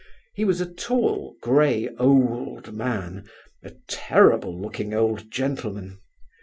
[0.33, 5.99] He was a tall, grey old man—a terrible looking old gentleman.